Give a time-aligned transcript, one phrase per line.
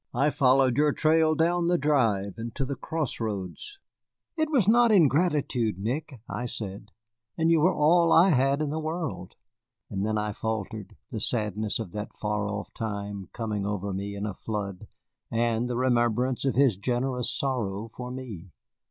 [0.15, 3.77] I followed your trail down the drive and to the cross roads"
[4.35, 6.89] "It was not ingratitude, Nick," I said;
[7.37, 9.35] "you were all I had in the world."
[9.91, 14.25] And then I faltered, the sadness of that far off time coming over me in
[14.25, 14.87] a flood,
[15.29, 18.49] and the remembrance of his generous sorrow for me.